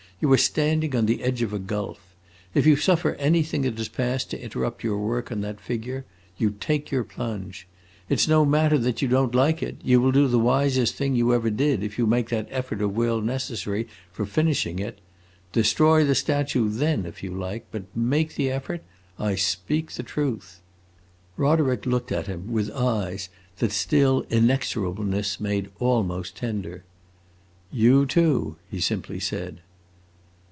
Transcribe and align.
"You 0.23 0.31
are 0.31 0.37
standing 0.37 0.95
on 0.95 1.07
the 1.07 1.23
edge 1.23 1.41
of 1.41 1.51
a 1.51 1.57
gulf. 1.57 1.99
If 2.53 2.67
you 2.67 2.75
suffer 2.75 3.15
anything 3.15 3.63
that 3.63 3.75
has 3.79 3.87
passed 3.89 4.29
to 4.29 4.39
interrupt 4.39 4.83
your 4.83 4.99
work 4.99 5.31
on 5.31 5.41
that 5.41 5.59
figure, 5.59 6.05
you 6.37 6.53
take 6.59 6.91
your 6.91 7.03
plunge. 7.03 7.65
It 8.07 8.19
's 8.19 8.27
no 8.27 8.45
matter 8.45 8.77
that 8.77 9.01
you 9.01 9.07
don't 9.07 9.33
like 9.33 9.63
it; 9.63 9.77
you 9.83 9.99
will 9.99 10.11
do 10.11 10.27
the 10.27 10.37
wisest 10.37 10.93
thing 10.93 11.15
you 11.15 11.33
ever 11.33 11.49
did 11.49 11.81
if 11.81 11.97
you 11.97 12.05
make 12.05 12.29
that 12.29 12.47
effort 12.51 12.83
of 12.83 12.93
will 12.95 13.19
necessary 13.19 13.87
for 14.11 14.27
finishing 14.27 14.77
it. 14.77 14.99
Destroy 15.53 16.03
the 16.05 16.13
statue 16.13 16.69
then, 16.69 17.07
if 17.07 17.23
you 17.23 17.31
like, 17.33 17.65
but 17.71 17.85
make 17.97 18.35
the 18.35 18.51
effort. 18.51 18.83
I 19.17 19.33
speak 19.33 19.89
the 19.93 20.03
truth!" 20.03 20.61
Roderick 21.35 21.87
looked 21.87 22.11
at 22.11 22.27
him 22.27 22.51
with 22.51 22.69
eyes 22.75 23.29
that 23.57 23.71
still 23.71 24.21
inexorableness 24.29 25.39
made 25.39 25.71
almost 25.79 26.35
tender. 26.37 26.83
"You 27.71 28.05
too!" 28.05 28.57
he 28.69 28.79
simply 28.79 29.19
said. 29.19 29.61